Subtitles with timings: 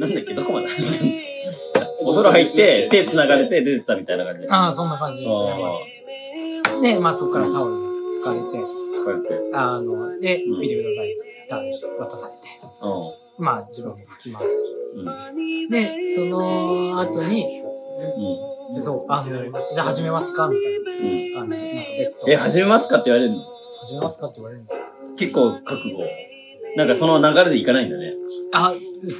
[0.00, 1.18] なんだっけ、どこまで話してんの
[2.00, 4.48] お風呂入って、手繋がれて出てたみたいな感じ。
[4.48, 6.94] ああ、そんな感じですね。
[6.94, 8.50] で、まあそこからタオル拭かれて、こ
[9.06, 9.28] うやって。
[9.54, 11.70] あの、で、うん見てくださいってタオル
[12.00, 12.38] 渡されて、
[12.82, 14.46] うまあ自分も拭きます。
[14.96, 15.00] ん。
[15.00, 15.70] うん。
[15.70, 17.62] で、その後に、
[18.70, 19.30] うでそう、あの、
[19.72, 20.48] じゃあ始めますか？
[20.48, 20.72] みたい。
[21.32, 22.32] な感じで、なんかベッド。
[22.32, 23.44] え、始めますかって言われるの？
[23.80, 24.82] 始めますかって言われるんですよ。
[25.18, 25.98] 結構覚悟。
[26.76, 28.14] なんかその流れでいかないんだね。
[28.52, 28.72] あ、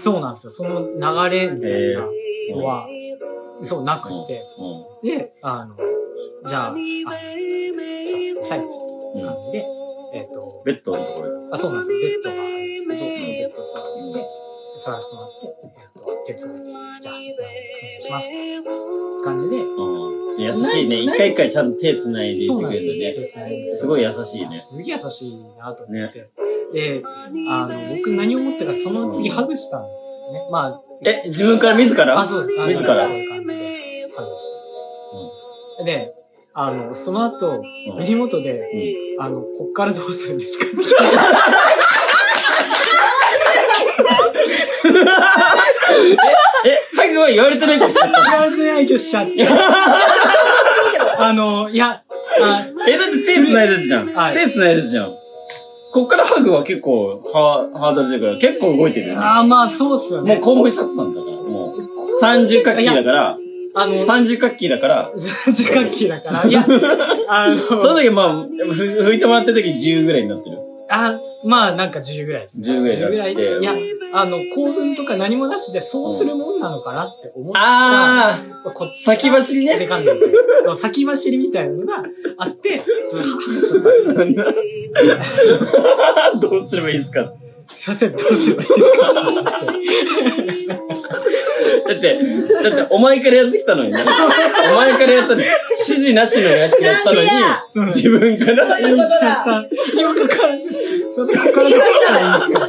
[0.03, 0.51] そうなんですよ。
[0.53, 0.87] その
[1.29, 2.07] 流れみたいな
[2.57, 2.89] のは、
[3.63, 4.43] そう、なくて。
[5.03, 5.77] うで、あの、
[6.47, 9.67] じゃあ、あの、座ってくださいみたいな感じで、
[10.15, 11.55] えっ、とん。、ベッドのところで。
[11.55, 11.99] あ、そうなんですよ。
[11.99, 14.27] ベッドがあるんですけど、そのベッドを座らせて、
[14.79, 15.47] 座らせてもらって、
[16.29, 17.23] えっ、と、手伝いで、じゃあ、お願
[17.99, 18.27] いします。
[19.25, 19.61] 感じで、う
[20.39, 20.41] ん。
[20.41, 21.03] 優しいね。
[21.03, 22.93] 一回一回ちゃんと手繋いでいってくれるの
[23.47, 23.73] ね。
[23.73, 24.61] すごい優しいね。
[24.61, 26.31] すげえ優しいなと思って。
[26.73, 27.03] で、
[27.49, 30.49] あの、僕何を思ったか、その次ハグしたんですね。
[30.51, 32.19] まあ、え、自分から自ら？
[32.19, 32.67] あ、そうです。
[32.69, 33.09] 自ら？
[33.09, 34.49] こういう感じで、ハグし
[35.79, 35.85] て。
[35.85, 36.15] で、
[36.55, 37.63] あの、その後、うん
[37.99, 38.61] 耳元で、
[39.17, 39.25] うん。
[39.25, 40.67] あの、こっからどうするんですか
[46.65, 48.23] え、ハグは言われてないかもしれない。
[48.31, 49.49] 言われてないとしちゃって。
[51.19, 52.03] あの、いや、
[52.43, 54.15] あ、え、だって手繋いだじゃん。
[54.15, 55.15] はい手繋いだじゃん。
[55.93, 59.21] こっからハグは結構ハハードルというか、結構動いてるよね。
[59.25, 60.35] あまあ、そうっすよね。
[60.35, 61.75] もう興奮しちゃってたんだから、もう。
[62.23, 63.39] 30カッキーだから、
[63.75, 65.13] あの、30カッキーだから、
[65.53, 66.67] 時間期だから、いや、
[67.29, 68.33] あの、 その時まあ、
[68.73, 70.59] ふ拭いてもらった時10ぐらいになってる。
[70.91, 72.69] あ、まあ、なんか10ぐらいですね。
[72.69, 73.75] 10ぐらいになって10ぐらいで、いや、
[74.13, 77.61] あの、興奮とか何もなしで、そうするもんなのかなって思った。
[77.61, 78.39] あ
[78.75, 79.79] こっー、先走りね。
[79.79, 82.03] でかんでみたいなそう先走りみたいなのが
[82.39, 82.83] あって、
[86.41, 87.33] どうすればいいですか？
[87.69, 88.75] すいません、どうすればいいで
[90.53, 90.79] すか？
[91.87, 92.19] だって、
[92.63, 94.03] だって、お前からやってきたのにね。
[94.73, 95.47] お前からやったのに。
[95.47, 97.29] 指示なしのやつやったのに、
[97.75, 98.79] うん自分から？
[98.81, 99.69] 言っちゃった。
[99.99, 100.29] 今から、
[101.15, 102.69] それここからどうしたらいいんですか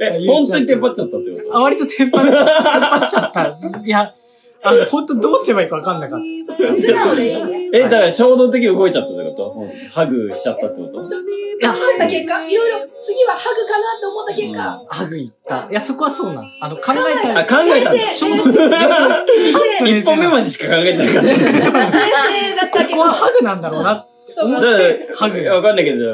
[0.00, 1.56] え、本当にテンパっちゃったってこと？
[1.58, 3.58] あ、割とテンパっテンパっちゃった。
[3.84, 4.14] いや、
[4.62, 6.22] あの、本当どうすればいいか分かんなかった。
[6.76, 7.70] 素直でいいね。
[7.74, 9.66] え、だから衝動的に動いちゃったってこと？
[9.92, 11.00] ハグしちゃったってこと？
[11.02, 15.68] いや考えた結果、いろいろ、次はハグかなって思った結果、ハグ行った。
[15.70, 16.56] いや、そこはそうなんです。
[16.60, 17.92] あの、考えたあ、ら、考えたんだ。
[17.92, 21.20] 冷静衝動的に一本目までしか考えてなかった。
[21.22, 21.40] 冷静
[22.56, 26.04] だったけどここは、ハグなんだろうなって思っだからて、ハグわかんないけど、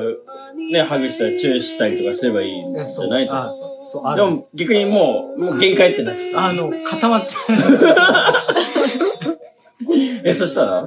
[0.70, 3.50] ね、ハグしたり、チューしたりとかすればいいんじゃないとか。
[3.90, 4.18] そう、ある。
[4.18, 6.46] でも逆にもう、もう限界ってなってた。
[6.46, 7.56] あの、固まっちゃう。
[10.24, 10.80] え、そしたら？
[10.80, 10.84] あ、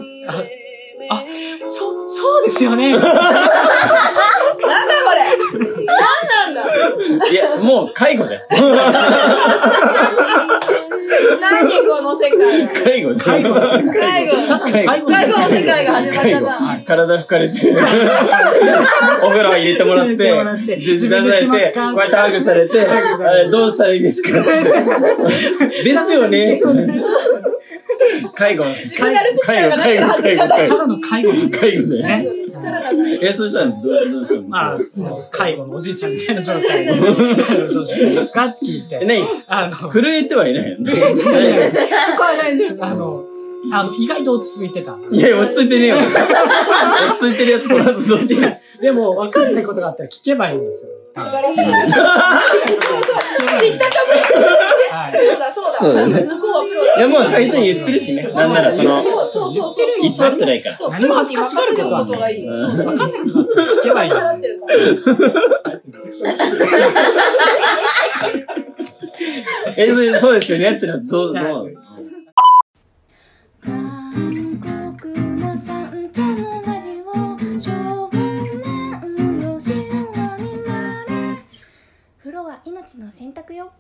[1.09, 1.23] あ、
[1.69, 2.91] そう、そうですよね。
[2.91, 3.15] なんだこ
[5.15, 5.21] れ
[5.85, 8.41] なんなんだいや、もう介護だよ。
[11.39, 12.69] 何この世界は。
[12.83, 13.15] 介護。
[13.15, 14.33] 介護介護。
[14.71, 16.81] 介護介護の世界が始まっ介護たな。。
[16.85, 17.57] 体拭かれて、
[19.23, 26.59] お風呂入れてもらって、入れてもらってで自分で出されて、決まったこうやってハグされて、あれどうしたらいいですかですよね。
[28.33, 32.27] 介護の自分でやる力がないからハグしちゃった介護、ただの介護介護だよね。
[32.51, 33.19] 力がない。
[33.25, 34.43] え、そしたらどう、どうしよう。
[34.47, 34.79] まあ、
[35.31, 36.95] 介護のおじいちゃんみたいな状態で、
[37.73, 39.05] どうしたらいいですかって聞いえ、て。
[39.05, 39.23] 何？
[39.47, 40.91] あの、震えてはいないの？
[40.91, 42.85] いやいやいやそこは大丈夫。
[42.85, 43.23] あの、
[43.71, 44.97] あの、意外と落ち着いてた。
[45.11, 45.95] いや、落ち着いてねえよ。
[47.13, 48.41] 落ち着いてるやつこの後どうする？
[48.81, 50.89] でも、わかんないことがあったら聞けばいいんですよ。
[51.13, 51.61] 素晴らしい。
[51.61, 53.19] そうそう。
[53.59, 54.19] 知ったかぶり。
[54.91, 55.13] はい。
[55.13, 56.05] そうだそうだ。
[56.07, 56.95] 向こうはプロだ。
[56.97, 58.23] いや、もう最初に言ってるしね。
[58.33, 59.87] なんならその、そうそうそうそう。
[60.01, 60.77] 偽ってないから。
[60.89, 62.47] 何も恥ずかしがることはプロに任せることがいい。
[62.47, 64.11] うんそうわかんないこと聞けばいい。
[64.11, 65.81] 払ってるから。
[69.77, 71.73] え、それそうですよねってのはどう、どう？
[82.81, 83.71] 命の洗濯よ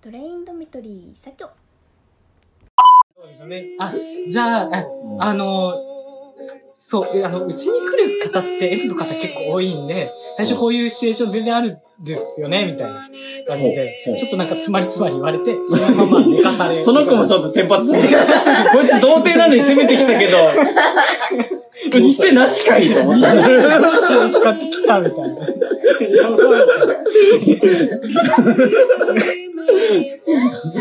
[0.00, 1.50] トレインドミトリー作業
[3.16, 3.64] そうですね。
[3.80, 3.92] あ、
[4.28, 4.86] じゃあ、あ
[5.18, 5.74] あの、
[6.78, 13.10] そう、えあの、うちに来る方って F の方結構多いんで、最初こういうシチュエーション全然あるんですよね、みたいな
[13.44, 16.80] 感じでちょっとなんかつまりつまり言われて、そのまま寝かされ。
[16.80, 17.98] その子もちょっとテンパってた。
[18.70, 20.38] こいつ童貞なのに攻めてきたけど、
[21.94, 23.34] にしてなしかいと思った。
[23.34, 25.28] どうして光ってきたみたいな。
[25.28, 26.38] やばい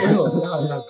[0.10, 0.86] そう、だからなんか、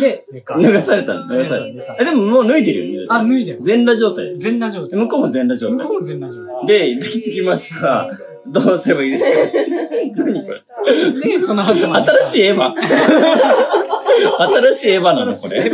[0.00, 0.24] で。
[0.32, 1.34] 流されたの？
[1.36, 1.96] 流された。
[2.00, 3.06] え、でももう脱いでるよね。
[3.08, 3.62] あ、脱いでる。
[3.62, 4.38] 全裸状態。
[4.38, 4.98] 全裸状態。
[4.98, 5.76] 向こうも全裸状態。
[5.76, 6.66] 向こうも全裸状態。
[6.66, 8.08] で、抱きつきました。
[8.46, 9.30] どうすればいいですか？
[10.24, 10.60] 何これ？
[11.38, 12.72] で、その後まで新しいエヴァ
[14.38, 15.32] 新しいエヴァなの？
[15.34, 15.70] これ。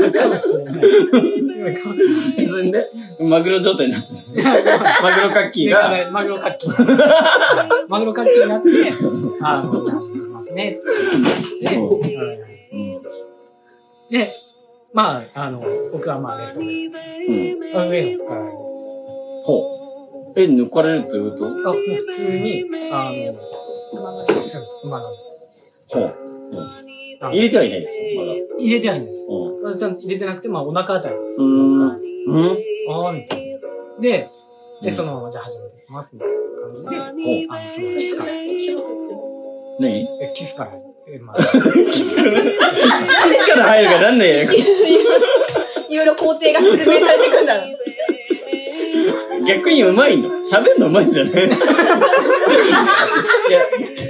[2.47, 2.91] それで、
[3.21, 4.45] マグロ状態になってる。
[5.03, 6.71] マグロカッキーが、でマグロカッキー。
[6.73, 8.69] はいマグロカッキーになって、
[9.43, 10.79] あの、じゃあ始めますね。
[11.61, 11.71] で。
[14.19, 14.31] で、
[14.93, 16.71] まあ、あの、僕はまあレストで、う
[17.75, 17.77] ん。
[17.77, 19.86] あ上のから、ほう。
[20.37, 21.47] え、抜かれるということ？
[21.47, 25.09] あ、もう普通に、あの、すぐ、馬の、
[25.89, 26.15] ほう。
[27.33, 28.35] 入れてはいないですよ、まだ。
[28.59, 29.27] 入れてないんです。
[29.29, 29.77] うん。
[29.79, 31.15] ちゃんと入れてなくて、まあお腹あたり。
[31.15, 31.81] うーん。
[31.81, 32.57] うん
[32.89, 33.59] あーみたいな。
[34.01, 34.29] で、
[34.83, 36.35] で、うんそのままじゃあ始めていきます、みたいな
[36.69, 37.07] 感じで、ほう。
[37.49, 38.33] あの、そのキスから、
[39.81, 40.09] 何？
[40.21, 40.73] えキスから、
[41.09, 41.45] え、まあ、キ
[41.99, 42.43] スから？
[42.43, 44.53] キスから入るからなんだよ。
[45.89, 47.63] いろいろ工程が説明されてくんだろ。
[49.47, 51.33] 逆にうまいの喋るのうまいんじゃない？
[51.33, 51.47] いや、
[53.97, 54.03] キ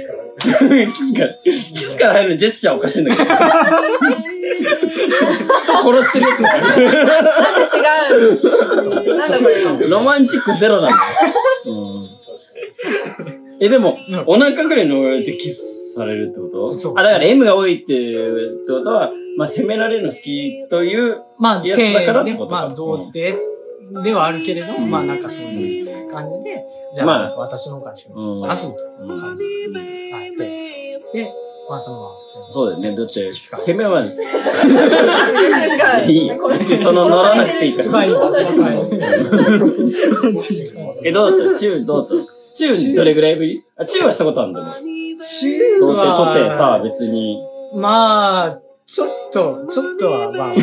[1.03, 1.35] スから。
[1.43, 3.29] キスから入るのジェスチャーおかしいんだけど。
[3.29, 3.37] 人
[5.77, 6.61] 殺してるやつだから。
[6.61, 6.81] なんか
[7.77, 7.79] 違
[8.15, 9.17] う。
[9.17, 9.87] なんだこれ。
[9.87, 10.97] ロマンチックゼロなんだ。
[13.59, 16.75] え、でもうん、お腹ぐらいの上でキスされるってこと？
[16.77, 23.35] そうあ、だから M が多いっていうってことは、まあ、攻められるの好きという、まあ、やつだからってで、ことかまあ、童貞で
[24.13, 24.91] はあるけれども、うん。
[24.91, 26.63] まあ、なんかそういう感じで、
[26.93, 29.43] じゃまあ、あ私の方から仕事をこなすみたいな感じ。
[29.43, 29.49] で、
[30.13, 30.47] はい、で、
[31.13, 31.31] で、
[31.69, 32.45] まあ、そのまま普通に。
[32.49, 32.95] そうだよね。
[32.95, 34.01] だって、攻めは、
[36.05, 36.27] いい。
[36.27, 36.31] い。
[36.57, 38.05] 別にその乗らなくていいから。
[38.05, 38.17] いいで
[40.37, 40.73] す
[41.03, 41.59] え、どうだった？
[41.59, 42.33] 中どうだった？
[42.53, 43.63] 中どれぐらいぶり？
[43.75, 44.63] あ、中はしたことあるんだ。
[44.63, 44.69] ね。
[45.19, 47.37] 中童貞とってさ、は、別に。
[47.75, 50.55] まあ、ちょっと、ちょっとは、まあまあ、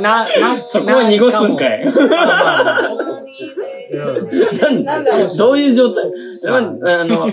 [0.00, 1.84] な、な、そこは濁すんかい。
[5.36, 6.04] どういう状態？
[6.44, 7.28] まあの、あ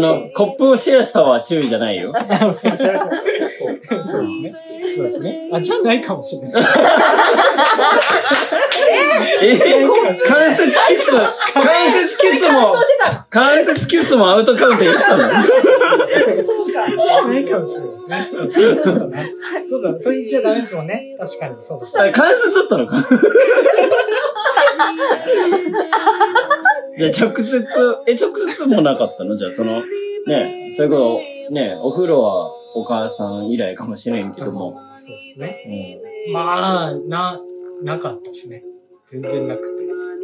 [0.00, 2.12] の、コップをシェアしたは注意じゃないよ。
[2.14, 4.08] そうです
[4.40, 4.54] ね。
[4.94, 5.48] そうですね。
[5.52, 6.62] あ、じゃないかもしれない。
[9.42, 9.86] え？
[10.26, 11.32] 関節キス、関
[11.92, 12.74] 節キスも
[13.30, 15.22] 関節キスもアウトカウント入れてたの？
[17.12, 17.32] そうか。
[17.32, 18.26] じゃないかもしれない。
[18.82, 19.34] そうだね。
[19.68, 21.16] そうだ、それ言っちゃダメですもんね。
[21.18, 21.56] 確かに。
[21.62, 22.04] そうだ。
[22.04, 22.96] あ関節だったのか
[26.96, 27.66] じゃあ直接、
[28.06, 29.36] え、直接もなかったの？
[29.36, 29.82] じゃあその、
[30.26, 31.20] ね、そういうこ
[31.50, 34.78] と、ね、お風呂はお母さん以来かもしれんけども。
[34.96, 35.98] そうですね。
[36.28, 36.32] うん。
[36.32, 37.40] まあ、な、
[37.82, 38.62] なかったですね。
[39.08, 39.81] 全然なくて。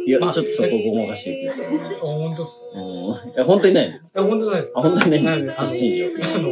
[0.09, 1.67] いや、まあちょっとそこごまかしてるけど。
[2.01, 2.81] あ、本当っすうん。
[2.81, 4.71] いや、本当にないあ、本当ないです。
[4.75, 5.23] あ、本当にない？
[5.23, 6.11] なんであの信じよう。
[6.23, 6.49] あの、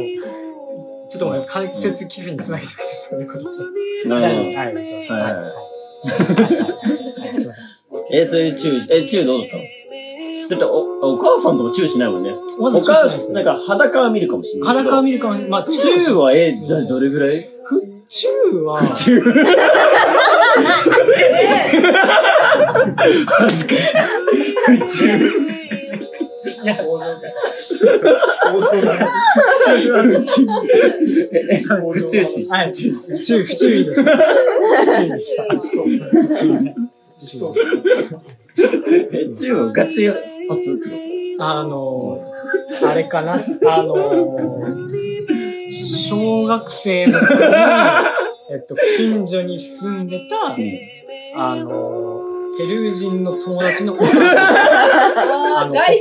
[1.08, 1.68] ちょっとごめんなさい。
[1.70, 4.44] 解説記事につなげたくて、そういうことしちゃうんはい、はい、はい。
[4.44, 4.74] はい、はい。
[4.74, 5.50] はいはいはい、は
[7.34, 7.54] い、すいま
[8.08, 8.16] せん。
[8.16, 9.62] え、それチュー、え、チューどうだったの？
[10.50, 10.78] だってお、
[11.14, 12.30] お母さんともチューしないもんね。
[12.60, 14.76] お母さん、なんか裸は見るかもしれない。
[14.76, 17.36] 裸を見るかも、まあ、チューは、え、じゃあどれぐらい？
[17.64, 19.22] ふ、チューは、チュー
[22.98, 23.86] 恥ずかしい。
[24.86, 25.48] チュー。
[26.62, 26.82] いや、
[31.92, 32.48] 宇宙士。
[32.48, 32.94] はい、チュー、
[33.44, 35.44] 不注意、不注意でした。
[35.44, 36.00] 不注意
[37.20, 37.46] でした。
[39.12, 40.16] え、チューはガチ発
[40.72, 40.96] ってこ
[41.40, 42.20] あの、
[42.86, 43.38] あれかなあ
[43.82, 43.96] の、
[45.70, 47.44] 小学生の頃に、
[48.50, 49.58] えっと、近所に。
[49.58, 50.56] 住んでた、
[51.36, 52.17] あの、
[52.58, 54.02] ペルー人の友達 の、外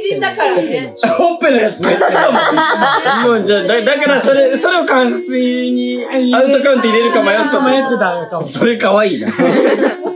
[0.02, 0.92] 人だからね。
[1.16, 1.90] ほっぺのやつね。
[3.24, 8.44] もうじゃあ、だ、だからそれ、 それを関節にアウトカウント入れるか迷ってた迷ってのたかも。
[8.44, 9.28] それ可愛いな。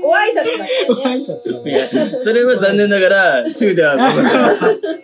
[0.01, 0.35] ご挨拶
[1.51, 2.19] だね。
[2.19, 3.97] それは残念ながら、中では。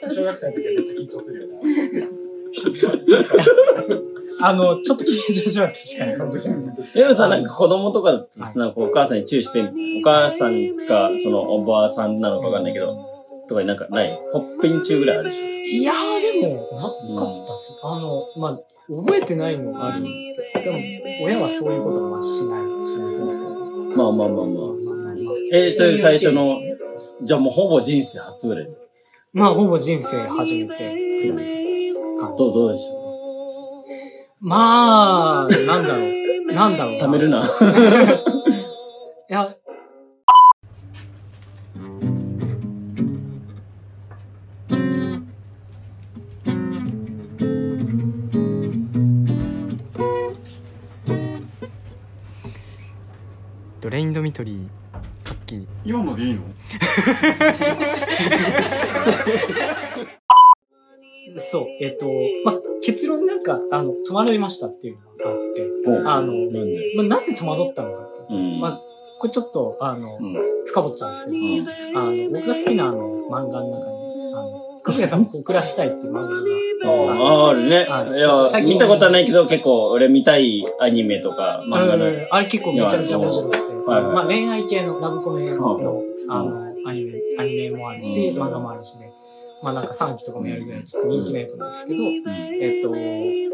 [0.10, 2.17] 小学生の時はめっちゃ緊張するよな。
[4.40, 5.68] あの、ちょっと緊張しました。
[5.68, 6.56] 確かに、その時は。
[6.94, 12.96] でもさ、なんか子供とかだってさ、なんかお母さんに注意して、お母さんか、そのおばあさんなのかわかんないけど、
[13.48, 14.20] とかになんかない？
[14.32, 15.46] ポッピン中ぐらいあるでしょ？
[15.46, 16.88] いやー、でも、なか
[17.44, 17.74] ったっす。
[17.82, 18.60] あの、まあ、
[18.94, 20.78] 覚えてないのがあるんですけど、でも、
[21.26, 23.32] 親はそういうことはまあしない、しないと思
[23.90, 23.96] って。
[23.98, 24.46] まあまあまあまあ。
[24.46, 25.16] まあまあまあ
[25.54, 26.60] え、それ最初の、
[27.24, 28.70] じゃあもうほぼ人生初ぐらい？
[29.34, 31.57] まあ、ほぼ人生初めてくらいの
[32.18, 32.44] 感じ。
[32.44, 32.98] どう、どうでした？
[34.40, 36.08] まあ、なんだろう。
[36.54, 37.06] なんだろうな。
[37.06, 37.42] 貯めるな。
[39.30, 39.54] いや、
[53.82, 54.68] ドレインドミトリー、
[55.24, 55.66] かっき。
[55.86, 56.42] 今のでいいの？
[61.82, 62.10] えっ、と、
[62.44, 66.94] まあ、結論なんか、あの、戸惑いましたっていうのがあって、おあの、なんで？
[66.96, 68.82] まあ、なんで戸惑ったのかっていうと、うんまあ、
[69.20, 70.34] これちょっと、あの、うん。
[70.66, 72.08] 深掘っちゃうんですけど、うん。
[72.08, 72.98] あの、僕が好きなあの、
[73.30, 76.34] 漫画の中に、あの、かつやさんを送らせたいっていう漫画が、
[76.86, 76.90] あ
[77.46, 77.86] あ、あるね。
[77.86, 82.06] はいいや、見たことはないけど、結構俺見たいアニメとか漫画の。
[82.06, 83.58] うんあれ結構めちゃめちゃ面白くて、
[83.88, 85.84] まあ恋愛系のラブコメの、はい
[86.30, 89.12] あの、アニメ、アニメもあるし、うん漫画もあるしね。
[89.64, 92.24] まあなんか3期とかもやるぐらいちょっと人気のやつなんですけど、うん。
[92.62, 92.94] えっと、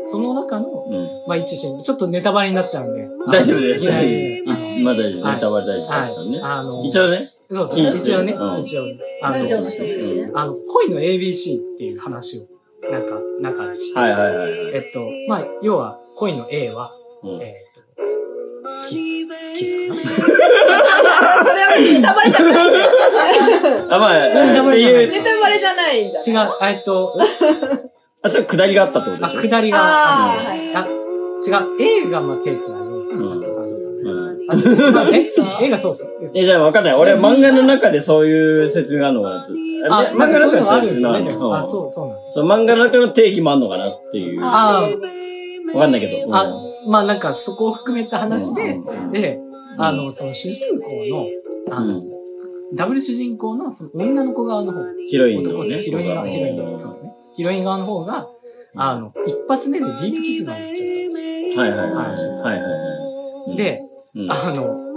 [0.09, 1.27] その中の、うん。
[1.27, 3.07] まあ一シーン、ちょっとネタバレになっちゃうんで。
[3.31, 3.83] 大丈夫です。
[3.85, 4.57] いきな。
[4.83, 5.23] まあ大丈夫。
[5.23, 6.59] はいネタバレ大丈夫だはい。
[6.59, 7.29] あの、一応ね。
[7.49, 8.83] そう禁止です一応ね、うん一応。
[9.21, 10.31] あラジオのね。
[10.33, 13.99] あの、恋の ABC っていう話を、なんか、中でして。
[13.99, 14.75] はいはいはいはい。
[14.75, 16.91] えっと、まあ、要は、恋の A は、
[17.23, 19.22] うんえっと、キ、キスかな
[19.55, 23.87] それはネタバレじゃないんだよ。
[23.89, 26.19] あ、まあ、ネタバレじゃないっていうネタバレじゃないんだ。
[26.19, 27.15] 違う、えっと、
[28.23, 29.41] あ、それ下りがあったってことあ、でしょ？
[29.41, 30.87] 下りがあーあるはいあ、違
[31.63, 34.49] う、A がまあ手つなぐみたいな感じだうん。
[34.49, 34.57] あ、違
[35.11, 36.09] う、え ?A がそうっす。
[36.33, 36.93] え、じゃあわかんない。
[36.95, 39.51] 俺漫画の中でそういう説明があるのかなって。
[39.89, 41.33] あ、漫画の中でそういう説明あるのう
[41.65, 42.33] んそう、そうなんです。
[42.35, 44.41] そう、漫画の中の定義もあんのかなっていう。
[44.41, 44.89] わあ
[45.79, 46.25] かんないけど。
[46.25, 46.45] うんあ、
[46.87, 49.11] まあなんかそこを含めた話で、うん。
[49.11, 49.39] で、
[49.77, 51.27] あの、その主人公の、
[51.71, 52.75] あの、うん。
[52.75, 57.13] ダブル主人公のその女の子側の方、ヒロインのヒロイン側、ヒロイン側、そうですね。
[57.35, 58.27] ヒロイン側の方が、
[58.75, 60.93] あの、一発目でディープキスまで行っちゃっ
[61.55, 61.93] はいはいはい。
[61.93, 62.05] はい。
[62.05, 62.27] 話。
[62.27, 62.67] はいは
[63.47, 63.55] た。
[63.55, 63.81] で、
[64.15, 64.19] い。
[64.21, 64.31] うん。
[64.31, 64.93] あの、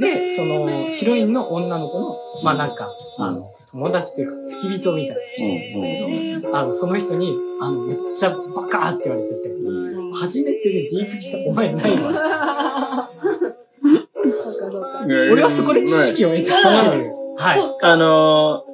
[0.00, 13.10] で、その、ヒロインの女の子の、まあなんか、あの、友達というか、付き人みたいな人がいるんですけど、あの、その人に、あの、めっちゃバカーって言われてて、うん初めてでディープキスお前ないわ。
[13.10, 13.34] うん
[15.06, 16.54] 俺はそこで知識を得た。
[16.56, 17.60] はい。
[17.82, 18.64] あの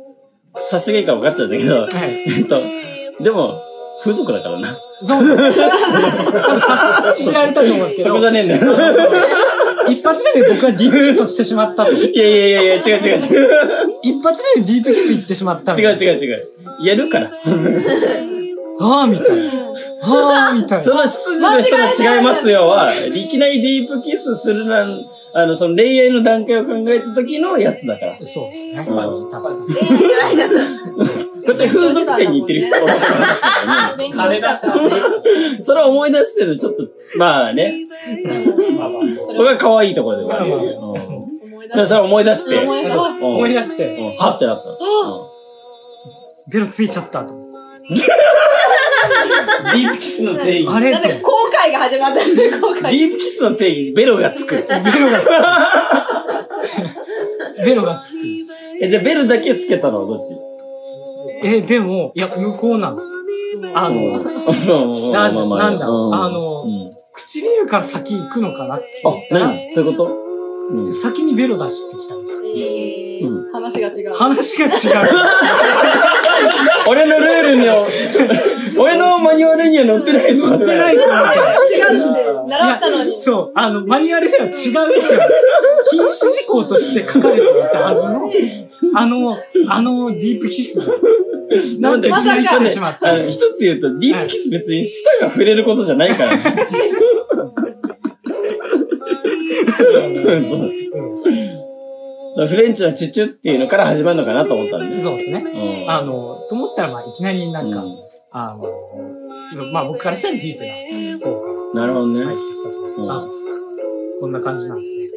[0.54, 2.24] ー、差し毛から分かっちゃうんだけど、はい。
[2.28, 2.62] えっと、
[3.22, 3.60] でも、
[4.02, 4.76] 風俗だからな。
[4.76, 5.22] そう。
[7.16, 8.62] 知られたと思うんですけどそこじ、ゃねえんだよ。
[9.90, 11.92] 一発目で僕はディープキスをしてしまったと。
[11.92, 13.18] いやいやいやいや、違う違う違う。
[14.02, 15.72] 一発目でディープキス行ってしまった。
[15.72, 16.46] 違う違う違う。
[16.82, 17.32] やるから。
[18.80, 19.70] はぁ、みたいな。
[20.00, 20.84] はぁ、みたいな。
[20.84, 28.16] その出自の人が違いますよは、いきなりディープキスするなん、あの、その恋愛の段階を考えた時のやつだから。
[28.16, 28.86] こそうですね。
[28.88, 31.20] うん確かに。
[31.52, 34.12] っちは風俗店に行ってる人の話だからね。
[34.12, 34.60] 金出し
[35.58, 37.86] たそれを思い出してる、ちょっと、まあね。
[38.76, 39.02] まあまあ。
[39.34, 40.38] それが可愛いところでは
[41.86, 42.58] それを思い出して。
[42.58, 44.64] 思い出して、うんはってなった。
[46.50, 48.02] ベロついちゃったと思って。
[49.72, 50.74] ディープキスの定義。
[50.74, 51.32] あれとだって後
[51.66, 52.82] 悔が始まったんで、後悔。
[52.82, 54.56] ディープキスの定義、ベロがつく。
[54.56, 54.68] ベロ
[55.10, 55.22] が、
[57.64, 58.18] ベロがつく。
[58.80, 60.34] え、じゃあベロだけつけたのはどっち？
[61.42, 63.06] え、でも、いや、向こうなんです。
[63.74, 70.16] あの、うんなんまあまあなんだうんあのうん唇から先行くのかなってあ、ら、何そういうこと？
[70.70, 72.42] うん先にベロ出してきたみたいな。
[73.52, 74.12] 話が違う。
[74.12, 75.10] 話が違う。
[76.88, 77.86] 俺のルールには、
[78.78, 80.48] 俺のマニュアルには載ってないぞ。
[80.48, 81.32] 乗ってないと思っ
[81.68, 81.74] て。
[81.74, 83.20] 違うって、習ったのに。
[83.20, 84.60] そう、あの、マニュアルでは違うって、
[85.90, 88.30] 禁止事項として書かれていたはずの、
[88.94, 90.84] あの、あのディープキスが、
[91.80, 96.38] なんで気づいてしまった一つ言うと、ディープキス別に舌が触れることじゃないから。
[100.46, 100.79] そう
[102.46, 105.02] フレンチのチュチュっていうのから始まるのかなと思ったんで。
[105.02, 105.44] そうですね。
[105.46, 105.90] うん。
[105.90, 107.96] あの、と思ったら、まあ、いきなりなんか、うん
[108.32, 112.24] あの、まあ僕からしたらディープな方からなるほどね。
[112.24, 113.00] 入ってきたと思う。
[113.02, 113.26] うんあ、
[114.20, 115.08] こんな感じなんですね。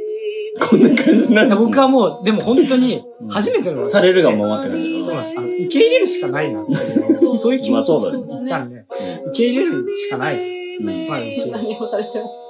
[0.70, 1.65] こんな感じなんです、ね。
[1.65, 5.38] 僕はもう、でも本当に、初めての、されるがままって感じそうなんです。
[5.38, 8.86] あの、受け入れるしかないなっていう、そういう気持ちを作っていったんで、
[9.27, 10.38] 受け入れるしかない。
[10.80, 11.08] うん。
[11.08, 12.44] まあ、受け入れ何をされても。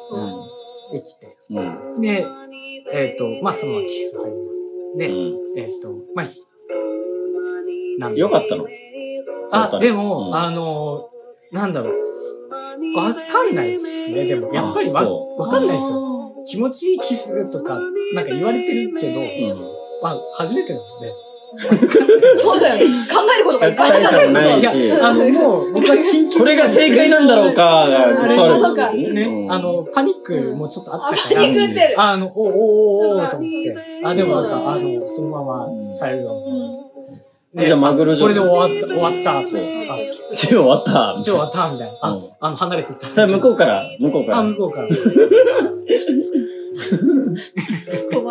[0.93, 1.37] てきて。
[1.49, 2.01] うん。
[2.01, 2.25] で、
[2.91, 4.52] えっ、と、まあそのままキス入ります。
[4.97, 5.57] で、うん。
[5.57, 6.41] えっ、と、まあ、ひ
[7.99, 8.65] なんよかったの
[9.51, 11.09] あ、でも、うんあの、
[11.51, 12.97] なんだろう。
[12.97, 14.25] わかんないですね。
[14.25, 15.07] でも、やっぱりわ、
[15.37, 16.35] わかんないですよ。
[16.45, 17.79] 気持ちいいキスとか、
[18.13, 19.27] なんか言われてるけど、うん。
[20.01, 21.11] まあ、初めてなんで。
[21.57, 22.87] そうだよ。
[22.87, 24.71] 考えることがいっぱい大したもないや、
[25.09, 32.01] あの、もう、僕は緊急これが正解なんだろうかがずっとあるね、あ、の、パニックもちょっとああ、ったからパニ、ックってる。
[32.01, 36.89] あの、おおおおおと思って、あ、でもなんか、あの、そのままされるの。
[37.55, 39.47] じゃあマグロこれで終わった、終わった。
[39.47, 39.97] そうあ、
[40.35, 41.15] 終わった。
[41.19, 41.97] 一応終わった、みたいな。
[42.01, 43.05] あうん、あの、離れてった。
[43.07, 44.43] それ向こうから、向こうかあ、ら。
[44.43, 44.87] 向こうから。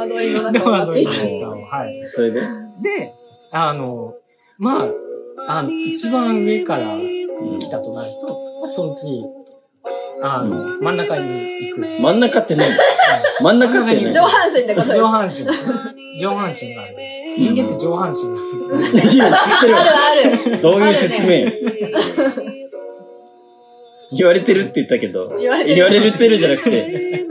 [0.09, 2.02] 困惑いの中戸惑いにの中を、はい。
[2.06, 2.40] それで？
[2.40, 3.14] で、
[3.50, 4.14] あの、
[4.59, 4.88] まあ、
[5.49, 8.28] あの、一番上からうん来たとなると、
[8.61, 9.25] まあ、その次、
[10.23, 11.80] あの、真ん中に行く。
[11.80, 12.71] 真ん中って何？
[13.40, 14.12] 真ん中って何？
[14.12, 14.94] 上半身ってこと。
[14.94, 15.44] 上半身。
[16.18, 16.97] 上半身がある。
[17.38, 18.37] 人間って上半身が
[18.76, 19.11] ある。
[19.11, 19.80] いや、知ってるわ。
[19.80, 20.61] あるある。
[20.61, 21.50] どういう説明？
[24.14, 27.26] 言われてるって言ったけど、言われてる言われてるじゃなくて、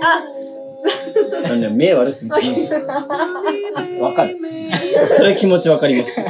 [0.00, 0.22] あ、
[1.54, 2.68] なんだよ目悪すぎて。
[4.00, 4.36] わかる。
[5.08, 6.20] それ気持ちわかります。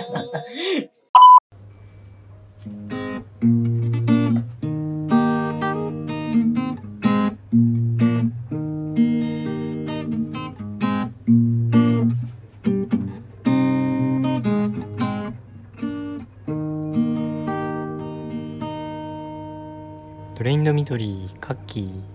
[20.34, 22.13] トレインド緑、カッキー。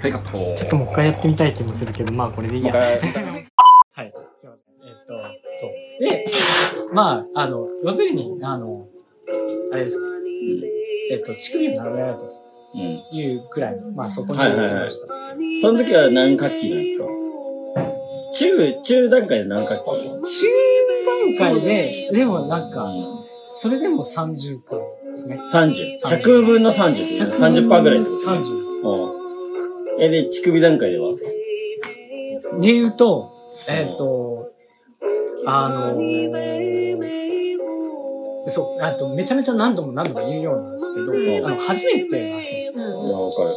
[0.00, 0.54] はい、カット。
[0.56, 2.72] ちょっともう一回やってみたい気もするけど、まあこれでいいや。
[2.76, 2.94] はい。
[2.96, 4.18] えっと、
[5.60, 5.70] そう。
[6.00, 6.24] で、
[6.92, 8.86] まあ、あの、要するに、あの、
[9.72, 9.98] あれです。
[11.10, 12.24] えっと、乳首を並べられたと
[12.74, 12.82] うん。
[13.16, 15.06] いうくらいの、まあそこにはいはいはい来ました。
[15.60, 17.04] その時は何学期なんですか？
[18.34, 19.90] 中、中段階で何学期
[20.22, 20.46] 中
[21.38, 22.94] 段階で、でもなんか、
[23.50, 25.40] それでも30くらいですね。
[25.52, 25.98] 30。
[26.20, 28.67] 100分の30ってこと30%ぐらいってこと30。
[29.98, 30.02] うん。
[30.04, 31.14] え、で、乳首段階では？
[32.60, 33.30] で言うと、
[33.68, 34.52] えっ、と、
[35.46, 36.38] あのー、
[38.48, 43.06] そう、あと、めちゃめちゃ何度も何度も言うようなんですけど、んあの、初めてが、そう、うん。
[43.06, 43.52] いや、わかる。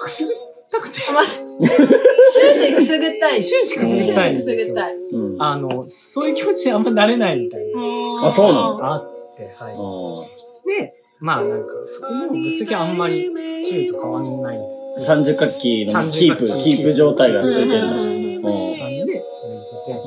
[0.00, 0.36] くすぐっ
[0.70, 3.44] たくて、終始くすぐったい。
[3.44, 4.94] 終始くすぐったいん終始くですよすぐったい。
[4.94, 5.34] うん。
[5.34, 5.42] うん。
[5.42, 10.76] あの、そういう気持ちにあんまなれないみたいな、あそうなのあって、はうんい。
[10.76, 13.30] で、まあなんか、そこもぶっちゃけあんまり
[13.62, 18.48] 中と変わんないみたいな30角期のキープ、30角キープ状態が続いてるんだ。
[18.78, 19.98] 感じで続いてて、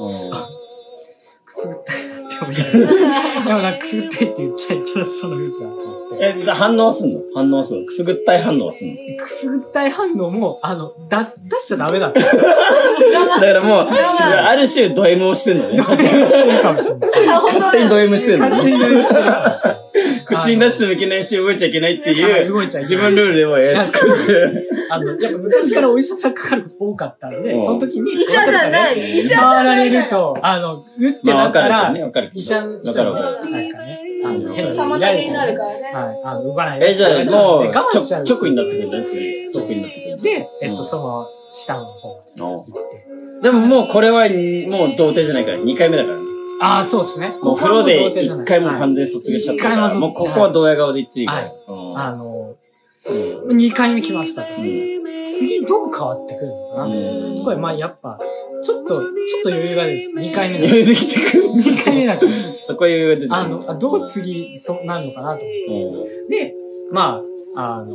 [1.46, 6.26] くすぐったいなって思いながら、でもなんかくすぐったいって言っちゃいたらその風かなと思って。
[6.42, 7.20] え、だ反応はすんの？
[7.34, 7.86] 反応はすんの？
[7.86, 8.96] くすぐったい反応はすんの？
[9.18, 12.20] くすぐったい反応も、あの、出す、出しちゃダメだった。
[12.22, 12.30] だ
[13.40, 15.78] からもう、ある種ド M をしてんのね。
[15.78, 17.12] してるかもしれない。
[17.26, 18.58] 勝手にド M してんのね。
[18.58, 19.87] 勝手にド M してるかもしれない。
[20.28, 24.68] 口に出してもいけないし、動いちゃいけないってはいいう、動いちゃいけ自ない分ルールでもえー作って。
[24.90, 32.40] あの、やっぱ昔からお医者さんかかること多かったんで、うんその時に、医者じゃない医者じゃ触らないれると、あの、うってまあ、なったらわかるけどね、、わかるけど。
[32.40, 35.82] 医者の人わかるわかが、なんかね、あの、変なの妨げになるからね。
[35.94, 36.90] はい、あの、動かないで。
[36.90, 38.24] え、じゃあ、もう、我慢しちゃう。
[38.24, 39.46] ちょ直になってくるんだよ、次。
[39.54, 40.22] 直になってくる。
[40.22, 43.08] で、えっと、うんその、下の方までうん行って。
[43.44, 46.27] でももうこれは、もう童貞じゃないから、2回目だからね。
[46.60, 47.36] ああ、そうですね。
[47.42, 51.40] もう風呂でここはもう童貞じゃない1回もはい完全に卒業しちゃったから、ももうここはドヤ顔で言っていいから。
[51.40, 52.56] はいうんあの、
[53.46, 54.54] うん2回目来ましたと。
[54.54, 56.88] うん次どう変わってくるのかな？
[56.88, 58.18] みたいなところで、まあやっぱ、
[58.62, 59.08] ちょっと、ちょ
[59.40, 60.64] っと余裕が出て、2回目の。
[60.66, 61.44] 余裕できてくる。
[61.50, 62.32] 2回目だから、
[62.64, 63.36] そこ余裕が出てくる。
[63.36, 66.12] あの、あどう次、そうなるのかなと思って。
[66.14, 66.56] うんで、
[66.92, 67.22] ま
[67.56, 67.94] あ、あの、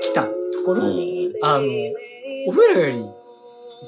[0.00, 0.30] 来たと
[0.64, 1.64] ころ、うんあの、
[2.46, 3.04] お風呂より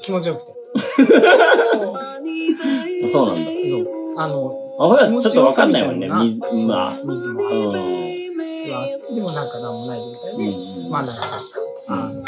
[0.01, 0.53] 気持ちよくて。
[3.09, 3.43] そうなんだ。
[3.69, 3.87] そう。
[4.17, 6.07] あの、あほら、ちょっとわかんないもんね、
[6.51, 6.93] 水は。
[7.03, 8.11] 水もあって。
[8.69, 11.21] は、うん、でもなんか何もない状態で、うん、まあなんか、
[11.87, 12.23] あの、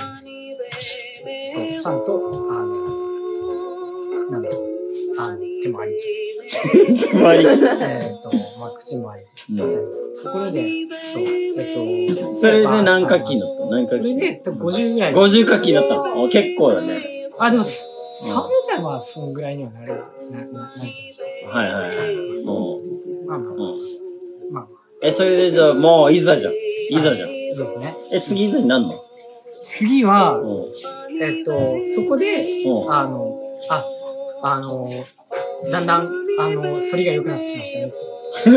[1.53, 2.67] そう、ちゃんと、あの、
[4.31, 4.63] なんだろう、
[5.19, 6.03] あの、手もありき。
[7.11, 7.45] 手もあり。
[7.45, 9.51] えっと、まあ口もありき。
[9.51, 10.61] みたいなところで、
[11.13, 14.01] そう、えっと、それで何課金だった何課金？
[14.01, 15.13] それで50ぐらい。
[15.13, 17.29] 50課金だったの結構だね。
[17.37, 21.57] あ、でも、3はまあ、そのぐらいにはなる、な、な、なんじゃないですか。
[21.57, 22.15] はいはいはい。
[22.43, 23.25] もう。
[23.27, 23.53] まあまあ、
[24.51, 24.67] まあ。
[25.01, 26.53] え、それでじゃもう、いざじゃん。
[26.89, 27.29] いざじゃん。
[27.55, 27.95] そうですね。
[28.11, 28.99] え、次いざになんの？
[29.65, 30.39] 次は、
[31.21, 31.51] えっと、
[31.95, 32.45] そこで、
[32.89, 33.85] あの、あ、
[34.41, 34.89] あの、
[35.71, 37.97] だんだん、あの、反りが良くなってきましたね、と。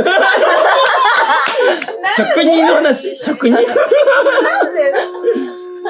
[2.16, 3.14] 職人の話？
[3.16, 3.64] 職人なん
[4.74, 4.92] で？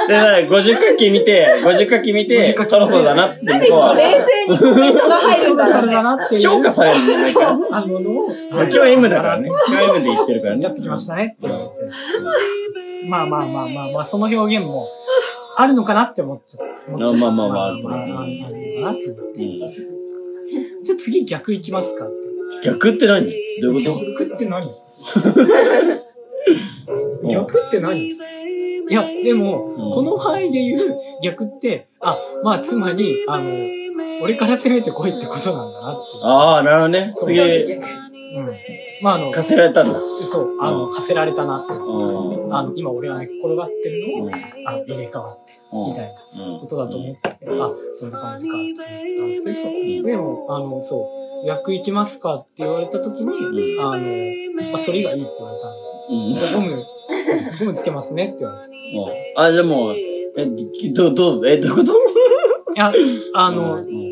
[0.08, 6.40] だから50課金見て、50課金見50てそろそろだなってなんで向こうは冷静にコメントが入るんだなっていう。
[6.42, 7.58] 評価されるんだよ。
[7.70, 9.48] な今日 M だからね。
[9.48, 10.62] 今日 M で言ってるからね。
[10.64, 11.72] やってきましたねって言われて。
[13.08, 14.88] まあまあまあまあまあ、その表現も
[15.56, 16.92] あるのかなって思っちゃった。
[16.92, 17.96] まあまあまあまあまあ、あるのか
[18.92, 19.40] なって思って。
[19.40, 19.96] うん
[20.82, 22.68] じゃあ次逆行きますかって。
[22.68, 23.28] 逆って何？
[23.60, 24.68] どういうこ逆って何？
[24.68, 24.74] と
[27.28, 28.16] 逆って何？
[28.88, 33.50] いや、でも、うんこの範囲で言う逆って、あ、まあ、つまり、あの、
[34.22, 36.00] 俺から攻めてこいってことなんだなって。
[36.22, 37.12] ああ、なるほどね。
[37.14, 38.50] 次、うん。
[39.02, 39.98] まああの、課せられたんだ。
[40.00, 41.72] そう、あの、うん課せられたなって。
[41.74, 42.54] うん。
[42.54, 44.34] あの、今俺が寝っ転がってるのをうん、
[44.66, 47.34] あの、入れ替わって、うんみたいなうんことだと思って、あ、
[47.98, 55.72] そんな感じかと思ったんですけど、んでも、あの、そう、役行きますかって言われた時に、んあの、まあ、それがいいって言われたん
[56.34, 56.82] で、ゴム、
[57.58, 58.74] ゴムつけますねって言われて。
[59.36, 59.94] あ、じゃあもう、
[60.36, 60.46] え、
[60.92, 61.92] ど、どう、え、どういうこと？
[62.76, 62.92] や、
[63.34, 64.06] あの、うん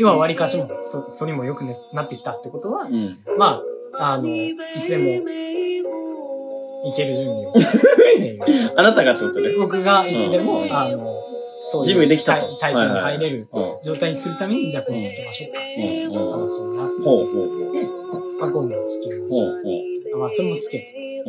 [0.00, 3.18] 要は割りかしも、そ、それも良くねなってきたってことは、うん。
[3.36, 3.60] ま
[3.94, 5.08] あ、あの、いつでも、
[6.88, 7.50] いける準備を。
[7.58, 7.62] っ
[8.20, 8.72] ていう。
[8.76, 9.52] あなたがってことね。
[9.58, 11.20] 僕がいつでも、うんあの、
[11.72, 13.62] そうできたと体体制に入れるうん。
[13.82, 15.60] 状態にするために、じゃあゴムつけましょうか。
[15.60, 16.16] うん。
[16.16, 16.30] うん。
[16.30, 18.38] 話になって、ほうほうほう。
[18.40, 20.16] まあ、ゴムをつけまほしうほた。
[20.18, 21.22] まあ、それもつけて。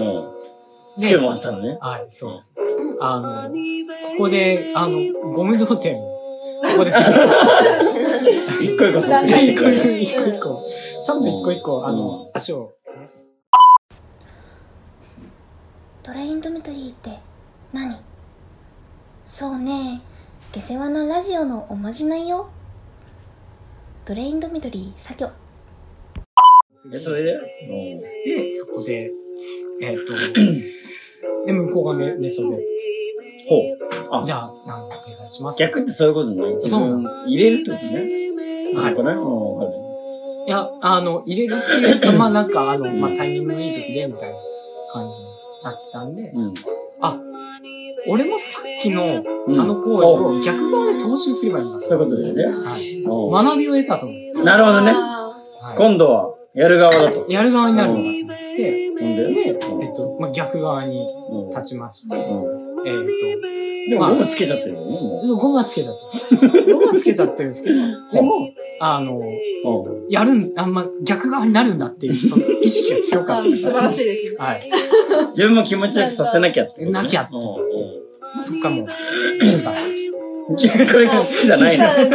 [1.00, 1.78] つけてもらったのね。
[1.82, 2.52] はい、そうです。
[3.00, 4.98] あの、ここで、あの、
[5.34, 6.02] ゴム童貞も、
[6.64, 6.92] ここで、
[8.62, 10.00] 一個一個卒業して一個くれる。
[10.00, 10.66] 一個一個、
[11.04, 12.74] ちゃんと一個一個、あうの、足を、
[16.04, 17.20] トレインドミトリーって
[17.72, 17.96] 何？
[19.24, 20.02] そうね。
[20.52, 22.50] 下世話なラジオのおまじないよ。
[24.06, 25.30] トレインドミトリー作業。
[26.92, 27.34] え、それで？
[27.34, 28.02] うん。
[28.02, 29.12] で、そこで、
[29.82, 30.14] えっ、と、
[31.46, 32.66] で、向こうが寝、寝そべって、
[33.48, 33.78] ほう。
[34.12, 35.60] あじゃあ、なんお願いします。
[35.60, 36.54] 逆ってそういうことね。
[36.54, 38.30] 自分入れるってことね。
[38.76, 39.90] はいこれうん、わかる。
[40.48, 44.40] いや、あの、入れるっていうか、まあなんか、あの、まあタイミングのいい時で、みたいな
[44.92, 45.26] 感じに
[45.64, 46.54] なってたんで、うん。
[47.02, 47.20] あ、
[48.08, 51.82] 俺もさっきの、うんあの行為を逆側で踏襲すればいいんだ。
[51.82, 52.44] そういうことだよね。
[52.44, 53.02] はい。
[53.02, 54.92] うん学びを得たと思って、なるほどね。
[54.92, 55.30] あ
[55.62, 57.26] はい今度は、やる側だと。
[57.30, 59.50] やる側になるのかと思って、で？
[59.82, 61.00] えっと、まあ、逆側に
[61.32, 62.96] うん立ちまして、うんえっ
[63.90, 65.98] でも、まあゴムつけちゃってるよね、もと、ゴムはつけちゃっ
[66.30, 66.48] た。
[66.48, 67.76] ゴムはつけちゃってるんですけど、
[68.14, 69.22] でも、あの、
[70.10, 72.14] やるん、あんま逆側になるんだっていう、
[72.62, 73.50] 意識が強かった。
[73.50, 74.36] あ素晴らしいですね。
[74.38, 74.62] はい。
[75.30, 76.86] 自分も気持ちよくさせなきゃって。
[76.86, 77.32] なきゃって
[78.46, 81.86] そっからもう、いいですかこれキスじゃないの。
[81.86, 82.10] 殺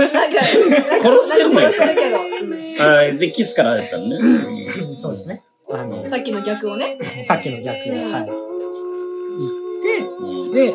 [1.29, 2.19] してんのよ殺してるけど。
[2.19, 2.21] う
[2.51, 4.67] んあで、キスから入ったのね。
[4.99, 5.45] そうですね。
[5.75, 6.97] あの、さっきの逆をね。
[7.25, 8.23] さっきの逆を、うんはい。
[8.23, 8.45] うん
[9.37, 10.75] 行って、で、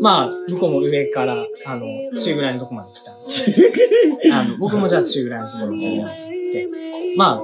[0.00, 1.86] まあ、向こうも上から、あの、
[2.18, 4.32] 中ぐらいのとこまで来たんで。
[4.32, 6.68] あの、僕もじゃあ中ぐらいのところに攻めようと思って、
[7.16, 7.40] まあ、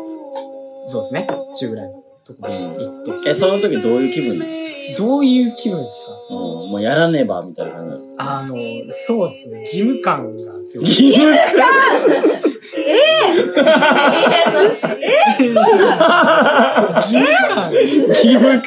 [0.89, 1.27] そうですね。
[1.57, 4.39] 中ぐらいのとこまで行って、え、その時どういう気分
[4.97, 6.13] どういう気分ですか？
[6.31, 6.37] うん、
[6.71, 8.07] もうやらねば、みたいな感じ。
[8.19, 8.57] あの、
[8.91, 9.61] そうですね。
[9.61, 10.87] 義務感が強い。
[10.87, 11.35] 義務
[12.65, 12.81] 義
[13.43, 13.53] 務
[17.49, 17.73] 感
[18.09, 18.65] 義務感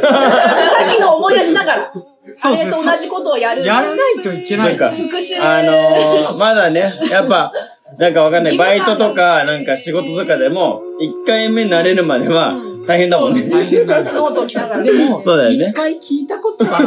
[0.00, 1.92] さっきの思い出しながら、あ
[2.32, 2.50] そ。
[2.50, 3.64] れと同じことをやる。
[3.64, 4.70] やらないといけない。
[4.70, 5.40] そうか復習。
[5.40, 7.52] あのー、まだね、やっぱ、
[7.98, 8.56] なんかわかんない。
[8.56, 13.50] バイトとか、なんか仕事とかでも、一回目慣れるまではうん大変だもんね。
[13.50, 14.02] 大変だ。
[14.02, 14.82] ノートら。
[14.82, 16.86] でも、そうだよね一回聞いたことは、そ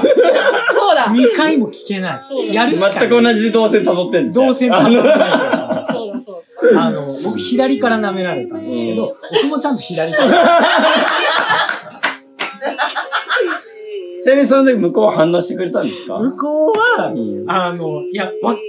[0.93, 1.11] うだ。
[1.13, 2.51] 二回も聞けない。
[2.51, 2.99] やるしかない。
[3.01, 4.47] 全く同じ動線辿ってんですよ。
[4.47, 5.93] 動線あの辿ってない。
[5.93, 6.43] そうだそう
[6.75, 10.31] あの、僕左から舐められたんですけど、僕もちゃんと左から。
[14.23, 16.17] ちなみにその時向こうは反応してくれたんですか？
[16.17, 17.45] 向こうはう、ん。
[17.47, 18.59] あの、いや、わか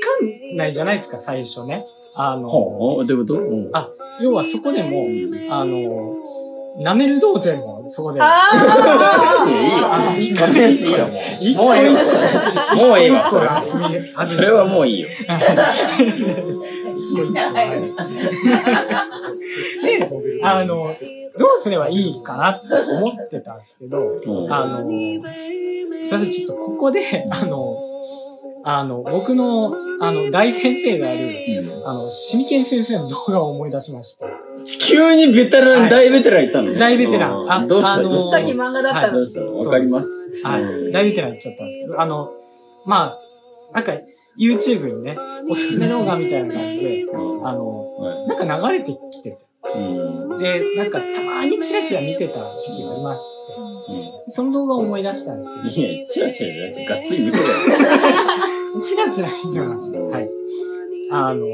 [0.52, 1.86] んないじゃないですか、最初ね。
[2.14, 3.34] あの、どういうこと？
[3.40, 3.70] うん。
[3.72, 3.88] あ
[4.20, 5.06] 要はそこでも、
[5.50, 6.16] あの、
[6.78, 8.20] 舐める童貞もそこで。
[8.22, 9.86] あいや、いいよ。
[9.92, 11.56] あいいよ、も一う。
[11.58, 12.02] もういいわ。
[12.76, 13.46] もういいわ、それ。
[13.46, 15.08] はもういいよ。
[19.82, 20.10] で、
[20.42, 20.96] あの、
[21.36, 24.84] どうすればいいかなって思ってたんですけど、うんあの、
[26.08, 27.76] それでちょっとここで、あの、
[28.64, 34.24] あの、僕の、あの、大先生である、あの、シミケン先生の動画を思い出しまして。
[34.64, 37.92] 急にベテラン、はい大ベテランいったの大ベテランうんあどうした？
[37.94, 38.38] あのどうした？
[38.38, 39.14] さっき漫画だったの。
[39.14, 39.40] どうした？
[39.40, 40.08] のわかります？
[40.44, 40.62] はい。
[40.62, 42.32] うん大ベテラン言っちゃったんですけど、あの、
[42.86, 43.18] ま
[43.72, 43.92] あ、なんか、
[44.38, 45.16] YouTube にね、
[45.48, 49.38] おすすめ動画みたいな感じで、うんあの、はいなんか流れてきてて。
[49.74, 57.50] うんで、なんかたまにチラチラ見てた時期がありまして、その動画を思い出したんですいや、チラチラじゃなくて、がっつり見てるよ。
[57.64, 60.00] けど、チラチラ見てました。
[60.00, 60.28] はい。
[61.12, 61.46] あの、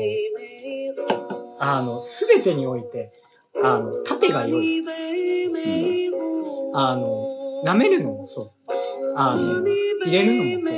[1.59, 3.13] あの、すべてにおいて、
[3.63, 4.85] あの、縦が良い。
[6.75, 8.73] あの、舐めるのもそう。
[9.17, 9.65] あの、
[10.05, 10.75] 入れるのもそう。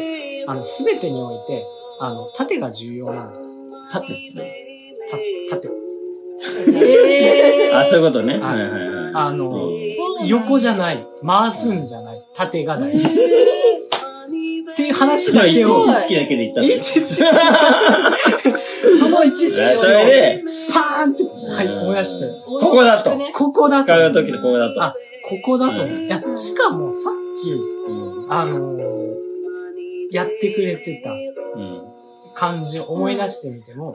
[0.46, 1.64] あの、すべてにおいて、
[2.00, 3.38] あの、縦が重要なんだ。
[3.92, 4.54] 縦ってね。
[5.48, 5.68] た、縦。
[6.74, 8.38] え あ、そういうことね。
[8.38, 9.12] ははいいはいはい。
[9.14, 9.80] あの、うん
[10.26, 11.06] 横じゃない。
[11.26, 12.22] 回すんじゃない。
[12.34, 13.06] 縦が大事。
[13.08, 13.08] っ
[14.76, 15.68] ていう話今、だけを。
[15.68, 17.24] 一時好きだけで言ったんだよえちちそ
[19.20, 22.26] のの一知識そをれで、スパーンって、はい、燃やして。
[22.44, 23.84] ここだとねここだと。
[23.84, 24.82] 使うときとここだと。
[24.82, 25.84] あここだと。
[25.84, 28.90] うんいや、しかもさっき、うんあのー
[30.12, 31.14] やってくれてたう
[31.60, 31.86] ん
[32.34, 33.94] 感じを思い出してみても、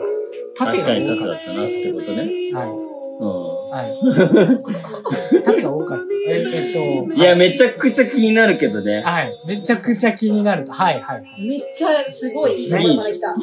[0.57, 2.51] 縦確かにが多かっ縦だったなってことね。
[2.51, 2.59] た。
[2.59, 2.69] はい。
[2.69, 5.43] うはい。
[5.43, 6.03] 縦が多かった。
[6.29, 7.17] ええっと、ん。
[7.17, 9.01] いや、めちゃくちゃ気になるけどね。
[9.01, 9.33] はい。
[9.45, 10.71] めちゃくちゃ気になると。
[10.71, 11.23] はい、はい。
[11.45, 13.35] めっちゃすごいいいとこまで来た。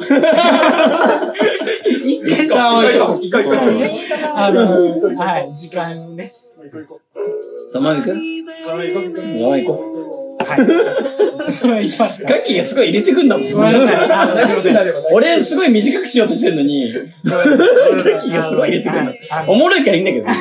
[2.03, 6.31] 一回一回置いとこ一回行こううんいいとこあの、はい、時間ね。
[7.69, 8.32] さまみくん行こう行こう行こう
[8.63, 9.83] さまみ行こ
[10.39, 10.55] はい。
[10.55, 13.47] ガッキーがすごい入れてくんだもん。
[15.11, 19.11] 俺すごい短くしようとしてんのに、ガッキーがすごい入れてくるの。
[19.31, 20.27] あのおもろいからいいんだけど。
[20.27, 20.31] 聞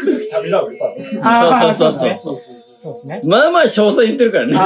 [0.00, 1.04] くときためらうよ、多分。
[1.74, 3.22] そうそうそうねそうそうそうですね。
[3.24, 4.58] まあまあ詳細言ってるからね。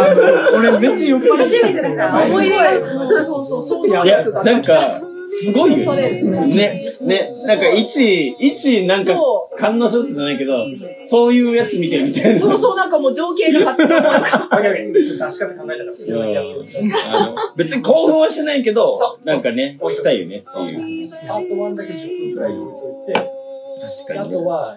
[0.56, 2.62] 俺めっちゃ酔っ払っちゃって初めてだから、思い出が、
[2.98, 3.12] もう
[3.46, 4.24] そうそう、いや。
[4.24, 6.22] なんか、すごいよね。
[6.48, 10.66] ね、ね、なんか一、一、なんか、そ観音小説じゃないけど、
[11.04, 12.36] そういうやつ見てるみたいな。
[12.36, 14.38] う、そうそう、なんかもう情景が勝手に思い浮か
[14.78, 16.64] に、出し方考えたから、それだけやってる。
[17.12, 21.10] あの別に興奮はしないけどなんかね、聞きたいよねっていう。
[21.28, 23.39] パート1だけ10分くらい置いといて、
[23.80, 24.36] 確かにね。
[24.36, 24.76] あとは、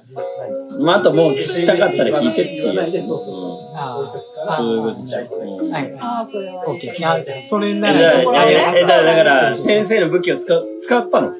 [0.69, 2.63] 何まあ、あともう聞きたかったら聞いてっていう。
[3.03, 5.25] そうそうそうあ置いとくから、そういうことじゃん。
[5.25, 5.27] う
[5.69, 5.93] んはい。
[5.99, 6.97] ああ、それはオッケー。
[6.97, 7.17] いや、
[7.49, 11.33] それなえじゃあ、ら、ええじゃあ、だから、先生の武器を使、使ったの？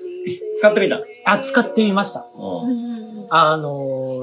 [0.58, 1.02] 使ってみた？
[1.26, 2.22] あ、使ってみました。
[2.22, 2.26] う
[3.30, 4.22] あの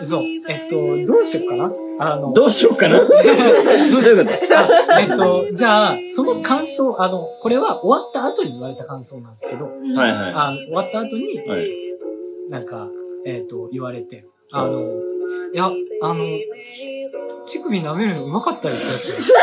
[0.00, 1.72] ー、そう、えっと、どうしようかな？
[2.00, 2.98] あのん、どうしようかな？
[2.98, 4.58] どういうこと？
[4.58, 11.38] あえっと、じゃあ、その感想、あの、これは終わった後に言われた感想なんですけど、はいはあの終わった後に、い。
[11.48, 11.68] はい。
[12.50, 12.88] なんか、
[13.26, 14.80] えっと、言われて、あの、
[15.52, 15.70] いや、
[16.02, 16.24] あの、
[17.46, 19.36] 乳首舐めるのうまかったですよ。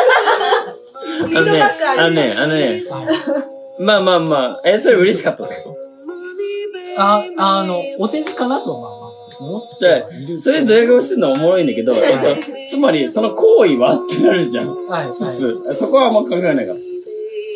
[1.20, 2.02] フィードバックある。
[2.02, 2.82] あのね、あのね、はい
[3.80, 5.76] まあまあまあ、え、それ嬉しかったってこ
[6.98, 10.06] あ、あの、お世辞かなとは、まあまあ、思って
[10.38, 11.32] それドヤ顔してるの？
[11.32, 14.86] はおもろいんだけど、えっと、つまり、その行為はってなるじゃん。
[14.86, 15.18] はい、はい。
[15.18, 15.74] 普通。
[15.74, 16.80] そこはあんま考えないから。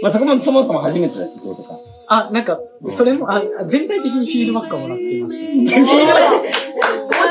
[0.02, 1.78] まあそこもそもそも初めてだしってことか。
[2.08, 2.60] あ、なんか、
[2.92, 5.46] それも、あ全体的にフィードバックをもらっていました。
[5.46, 5.56] コー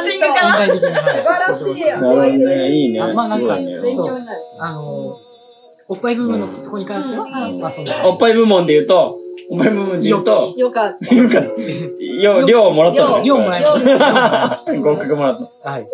[0.02, 0.66] チングかな？
[0.66, 1.72] 素晴らしい。
[1.72, 3.00] いいね。
[3.00, 3.56] あまあなんか。
[3.56, 4.40] 勉強になる。
[4.58, 5.16] あの、
[5.88, 7.92] おっぱい部分のとこに関しては、うんまあそんな。
[8.08, 9.14] おっぱい部門で言うと、
[9.50, 11.14] おっぱい部門で言うと、よかった。
[11.14, 11.48] よかった。
[12.20, 13.24] 量、量をもらったのね。
[13.24, 13.90] 量もらいました。
[13.90, 14.12] 量もらい
[14.48, 14.74] ました。
[14.74, 15.70] 合格もらった。
[15.70, 15.82] はい。
[15.82, 15.87] い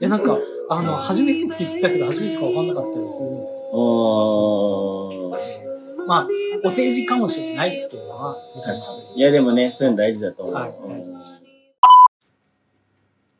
[0.00, 0.38] や、なんか、
[0.70, 5.30] あの、初めてって言ってたけど、初めてか分かんなかったりするみたいおー。
[5.30, 5.38] な。
[6.06, 6.28] まあ、
[6.64, 8.36] お世辞かもしれないっていうのは、
[9.16, 10.54] いやでもね、そういうの大事だと思う。
[10.54, 11.40] はいうん大事です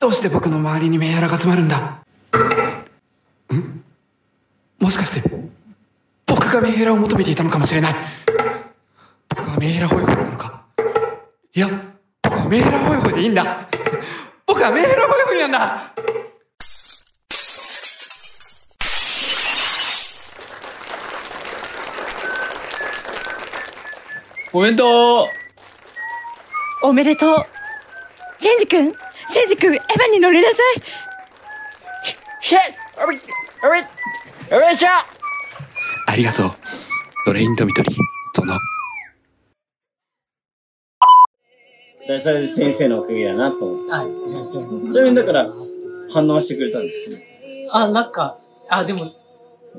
[0.00, 2.04] どうして僕の周りにメンヘラが集まるんだ？
[3.54, 3.84] ん？
[4.78, 5.30] もしかして、
[6.26, 7.94] 僕がメンヘラを求めていたのかもしれない？
[9.30, 10.66] 僕はメンヘラホイホイなのか？
[11.54, 11.68] いや、
[12.22, 13.66] 僕はメンヘラホイホイでいいんだ。
[14.46, 15.94] 僕はメンヘラホイホイなんだ
[24.56, 25.24] おめでと
[26.84, 27.38] うおめでとう。
[28.38, 28.92] シェンジ君
[29.28, 30.82] シェンジ君、エヴァに乗りなさい。
[32.40, 32.60] シェ
[33.02, 33.16] おめ、
[33.66, 33.84] おめ、
[34.56, 34.88] おめでとう
[36.06, 36.52] ありがとう。
[37.26, 37.98] ドレインドミトリー、
[38.36, 38.54] 殿。
[38.54, 38.58] う
[42.06, 44.92] だそれで先生のおかげだなと思っはい。
[44.92, 45.50] ちなみにだから、
[46.12, 47.18] 反応してくれたんですけど。
[47.72, 48.38] あ、なんか、
[48.68, 49.10] あ、でも、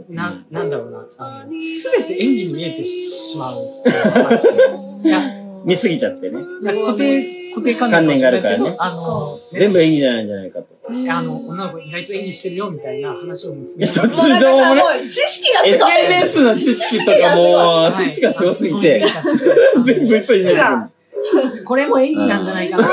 [0.10, 1.08] な、なんだろうな。
[1.18, 3.56] あの、すべて演技に見えてしまう。
[5.04, 5.22] いや、
[5.64, 6.40] 見すぎちゃってね。
[6.64, 10.68] 固定、固定観念観念があるからねあの、全部演技じゃないんじゃないかと。
[10.88, 14.82] あの、女の子意外と演技してるよ、みたいな話を見つえ、そっちの情報ね。
[14.82, 15.92] もう知識がすごい。
[15.92, 19.04] SNS の知識とかも、そっちがすごすぎて、
[19.84, 20.92] 全部嘘になる。
[21.64, 22.88] これも演技なんじゃないかな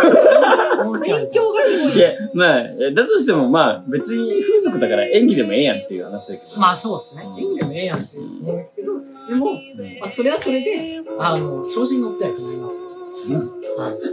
[1.03, 1.97] 勉強がすごい。
[1.97, 6.61] いや、まあ、だとしてもまあ、別に風俗だから演技でもええやんっていう話だけど。
[6.61, 7.23] まあそうですね。
[7.39, 8.93] 演技でもええやんって思うんですけど、
[9.29, 9.59] でも、ま
[10.03, 12.67] あ、それはそれで、あの、調子に乗ってはいけないな。
[12.67, 12.75] はい。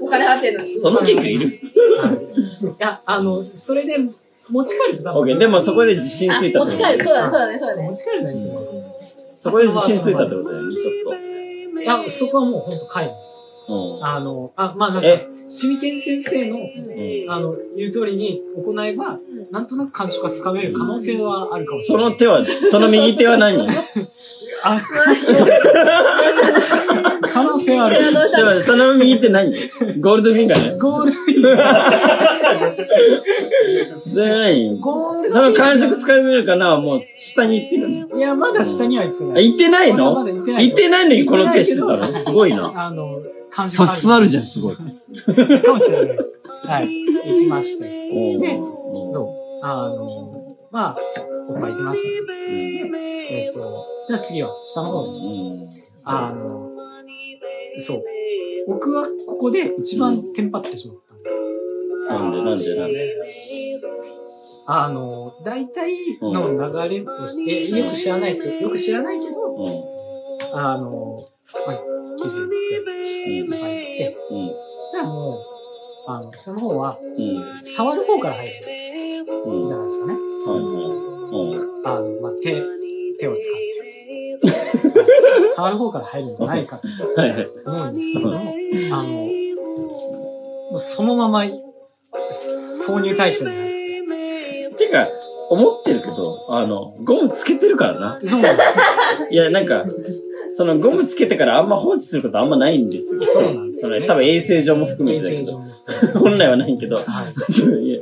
[0.01, 0.79] お金払ってんのに。
[0.79, 1.47] その結果いる。
[2.01, 2.65] はい。
[2.65, 3.97] いや、あの、それで
[4.49, 5.21] 持ち帰ると多分。
[5.21, 5.37] オッケー。
[5.37, 7.03] でもそこで自信あついたってこと持ち帰る。
[7.03, 7.95] そうだね、そうだね、そうだね持。
[7.95, 8.95] ち帰るのいいと思う。
[9.39, 11.29] そこで自信ついたってことだよね、ちょっ
[11.81, 13.09] いや、そこはもう本当皆無。
[13.09, 13.38] と。
[14.01, 16.57] あの、あ、まあなんかえ、シミケン先生の。
[17.29, 19.19] あの、言う通りに行えば、
[19.51, 22.11] なんとなく感触がつかめる可能性はあるかもしそれない。
[22.11, 23.57] の手は、 その右手は何？
[23.67, 23.73] で
[24.65, 24.79] あ、
[27.21, 28.13] 可能性はある。
[28.13, 29.51] どうしたもその右手何？
[29.99, 30.79] ゴールドフィンガーね。
[30.79, 33.99] ゴールドフィンガー。
[34.01, 34.79] それ何？
[35.29, 38.17] その感触つかめるかなもう下に行ってるの。
[38.17, 39.33] いいや、まだ下には行ってない。
[39.33, 40.15] あ行ってないの？
[40.25, 40.67] 行ってない。
[40.67, 42.13] 行ってないのにこの手してたの？
[42.13, 42.71] すごいな。
[42.75, 44.75] あの、感素質あるじゃん、すごい。
[44.75, 46.17] かもしれない。
[46.65, 46.89] はい。
[47.25, 47.85] 行きまして。
[47.85, 48.57] で
[49.13, 49.29] どう？
[49.63, 50.97] あの、まあ、
[51.49, 52.33] おっぱい行きましたと。
[53.31, 55.23] えっ、と、じゃあ次は下の方です。
[56.03, 56.69] あの、
[57.85, 58.03] そう。
[58.67, 61.35] 僕はここで一番テンパってしまったんです。
[62.13, 63.15] なんで、なんで、なんで？
[64.71, 68.53] あの、大体の流れとして、えよく知らないですよ。
[68.53, 69.33] よく知らないけど、
[70.53, 71.27] あの、
[71.65, 71.79] まあ、
[73.57, 74.17] 入って、
[74.81, 75.41] そしたらもう、
[76.07, 76.97] あの、下の方は、
[77.75, 78.53] 触る方から入る。
[79.67, 80.13] じゃないですかね。
[81.85, 82.61] あの、まあ、手、
[83.19, 83.47] 手を使って。
[85.55, 86.87] 触る方から入るんじゃないかと。
[87.65, 88.53] 思うんですけども、
[88.93, 89.27] あの、
[90.79, 91.59] そのまま、挿
[93.01, 93.65] 入体操に入っ
[94.77, 94.87] て。
[94.87, 95.07] てか、
[95.49, 98.17] 思ってるけど、あの、ゴムつけてるからな。
[99.29, 99.83] いや、なんか、
[100.55, 103.21] そのゴムつけてからあんま放置することあんまないんですよ。
[103.23, 105.61] そうなんですそれ多分衛生上も含めてだけど。
[106.19, 106.97] 本来はないけど。
[106.97, 107.99] いや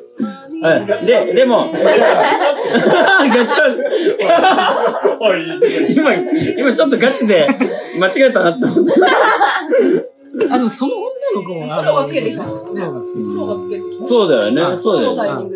[0.64, 3.86] あで、でも、 ガチャツ
[5.96, 7.46] 今、今ちょっとガチで
[8.00, 8.94] 間違えたなって思った。
[10.56, 12.44] あの、その女の子も、あプロがつけてきた。
[12.44, 14.08] プロがつけてきプロがつけてきた。
[14.08, 14.78] そうだよね。
[14.78, 15.56] そうだよね。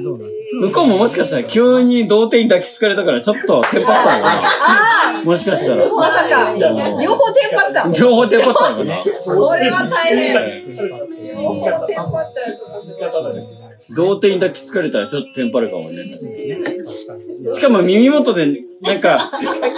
[0.00, 0.56] そうなんです。
[0.56, 5.88] 向こうももしかしたら急に童貞に抱きつかれたからちょっとテンパったのかなもしかしたら。
[5.92, 6.52] まさか、
[7.00, 7.98] 両方テンパった。
[7.98, 8.96] 両方テンパったのかな
[9.34, 10.34] これは大変。
[10.34, 13.62] 両方テンパったらちょっと。
[13.96, 15.88] 童貞に抱きつかれたらちょっとテンパるかもね。
[15.88, 17.52] 確かに。
[17.52, 18.46] しかも耳元で、
[18.80, 19.18] なんか、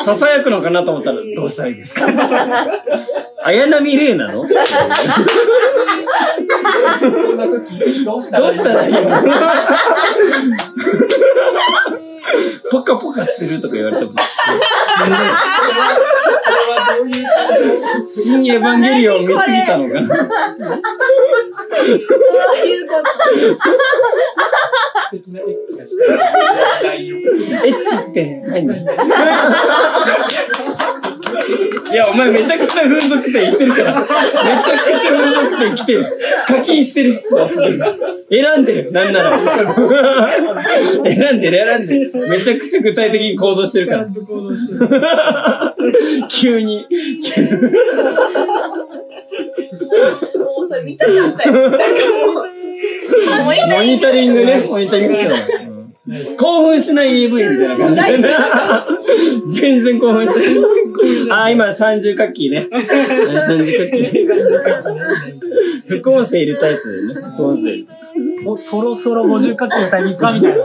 [0.05, 2.07] 囁くのかなと思ったら、どうしたらいいですか？
[3.45, 4.45] 綾波レイなの？
[7.01, 9.01] どうこんな時、どうしたらいいしたらいいの？
[12.71, 14.13] ポカポカするとか言われても、
[18.09, 20.09] 新エヴァンゲリオン見すぎたのかな。
[20.09, 20.17] そう
[22.67, 23.03] いうこと。
[25.05, 25.93] 素敵なエッチがし
[26.83, 26.95] た。
[26.95, 28.67] エッチって何
[31.95, 33.93] いや、お前めちゃくちゃ風俗店行ってるから。
[33.93, 34.15] めちゃく
[35.01, 36.19] ちゃ風俗店来てる。
[36.45, 37.23] 課金してる。
[38.29, 38.91] 選んでる。
[38.91, 39.39] なんなら。
[41.05, 42.29] 選んでる、選んでる。
[42.29, 44.07] めちゃくちゃ具体的に行動してるから。
[44.07, 44.81] 行動してる。
[46.29, 46.79] 急に。
[46.79, 46.85] も
[50.65, 51.71] うそれ見たかったよ。
[51.71, 52.45] なんかもう。
[53.71, 54.67] モニタリングね。
[54.69, 55.37] モニタリングしてる。
[56.37, 58.29] 興奮しない AV みたいな感じで。
[59.49, 60.84] 全然興奮してない。
[61.31, 62.69] あ、今30カッキーね。
[62.73, 64.29] 30カッキー。
[66.01, 67.21] 副音声入れたやつでね。
[67.35, 67.95] 副音声入れた。
[68.45, 70.65] もうそろそろ50カットのタイミングかみたいな。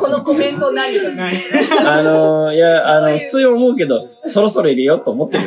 [0.00, 0.96] このコメント何？
[1.86, 5.44] あのー、いや、あの、普通に思うけど、そろそろ入れようと思ってる。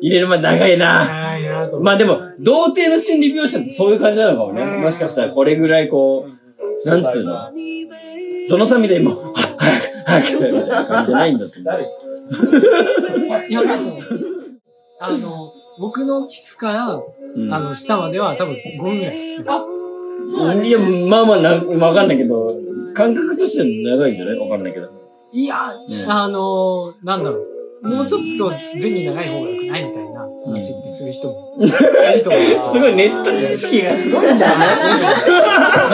[0.00, 1.08] 入れるまで長いな。
[1.80, 4.64] まあでも、童貞の心理描写ってそういう感じなのかもね。
[4.64, 6.26] もしかしたらこれぐらいこ
[6.84, 7.50] う、なんつうの？
[8.48, 13.48] ゾノさんみたいにもう、早く、早く、みたいな感じゃないんだと思う。
[13.48, 14.00] いや、でも、
[15.00, 17.02] あの、僕の聞くから、
[17.36, 19.44] うんあの、下までは多分5分ぐらいです。
[19.46, 19.64] あ、
[20.24, 22.56] そう、ねいや、まあまあな、わかんないけど、
[22.94, 24.88] 感覚としては長いんじゃないわかんないけど。
[25.32, 27.47] いや、うんあのなんだろう。
[27.82, 32.42] もうちょっと前に長い方が良くないみたいな話ってする人もいると思う。
[32.72, 34.66] すごいネット知識がすごいんだよね。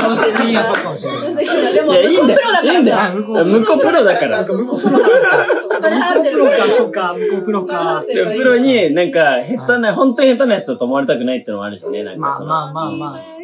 [0.02, 1.74] 楽しみやそうかもしれない。
[1.74, 2.40] でも、いや、いいんだよ。
[2.40, 3.14] 向こうプロだいいんだからよ。
[3.14, 4.44] 向こう向こうプロだから。
[4.44, 5.46] 向こうプロだから。
[5.78, 8.04] お金払ってるプロか、そうか、向こうプロか。
[8.06, 12.48] でプロに、なんか、下手な、本当に下手なやつだと思われたくないってのもあるしね、なんかその。
[12.48, 13.34] まあまあまあまあ。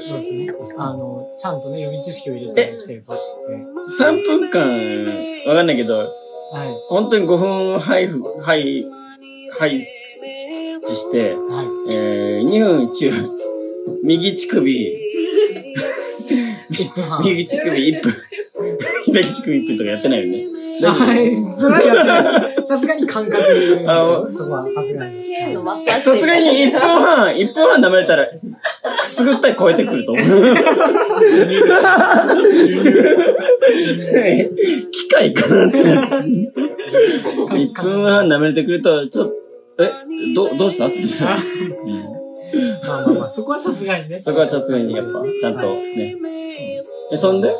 [0.00, 0.48] そうですね。
[0.76, 3.22] あの、ちゃんとね、予備知識を入れてきてるかって。
[4.02, 4.62] 3分間、
[5.46, 6.08] わかんないけど、
[6.50, 6.68] はい。
[6.88, 8.84] 本当に5分配布、配、
[9.58, 9.76] 配
[10.78, 11.94] 置して、はい。
[11.94, 13.10] えー、2分中、
[14.02, 14.98] 右乳首、
[16.70, 17.22] 1分半。
[17.28, 18.14] 右乳首1分、
[19.06, 20.57] 左乳首1分とかやってないよね。
[20.80, 21.34] 大丈夫はい。
[21.58, 22.54] それはやってない。
[22.68, 23.42] さすがに感覚
[24.32, 25.22] そこはさすがに。
[25.22, 25.28] さ
[26.14, 28.40] すがに1分半、1分半舐めれたら、く
[29.06, 30.26] すぐったい超えてくると思う。
[34.90, 35.78] 機械かなって。
[35.78, 35.82] 1
[37.82, 39.34] 分半舐めれてくると、ちょっと、
[39.84, 39.90] え、
[40.34, 40.86] ど、どうした？
[40.86, 40.96] って。
[40.96, 41.04] うん
[42.86, 44.20] まあまあまあ、そこはさすがにね。
[44.22, 46.16] そこはさすがにやっぱ、ちゃんとね。
[47.12, 47.48] え、そんで？
[47.48, 47.54] で、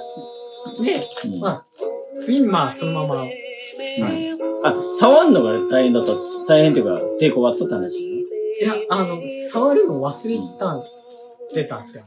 [1.33, 1.65] うんまあ、
[2.29, 3.25] 次にまあ、そのまま、
[4.63, 6.13] あ、触んのが大変だった。
[6.47, 8.05] 大変っていうか、抵抗があったって話。
[8.05, 8.27] い
[8.63, 9.19] や、あの、
[9.51, 10.85] 触るの忘れた、
[11.55, 12.05] 出たって話。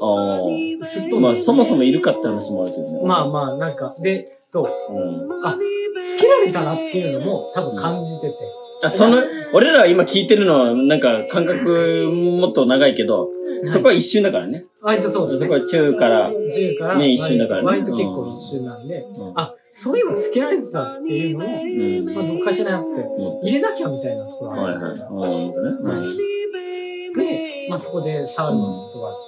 [0.00, 1.20] あすっあ。
[1.20, 3.00] まあ、そもそもいるかって話もあるけどね。
[3.02, 5.44] まあまあ、なんか、で、そう、うん。
[5.44, 5.58] あ、
[6.04, 8.34] つけられたなっていうのも多分感じてて。
[8.82, 9.22] あ、その、
[9.52, 13.28] 俺らは今聞いてるのは、なんか感覚もっと長いけど、
[13.64, 14.66] そこは一瞬だからね。
[14.82, 15.48] 割とそうですね。
[15.48, 22.14] そこは中から、10からね一瞬だからね割と結構一瞬なんで、うんあ、そういえばつけられてたっていうのを、うん。
[22.14, 23.06] まあ、どっかしらやって、
[23.42, 24.90] 入れなきゃみたいなところあはいはい。
[24.92, 25.10] るから。
[25.10, 25.46] うん。
[25.46, 27.26] ね。
[27.30, 29.20] で、まあ、そこで触るのすっ飛ばし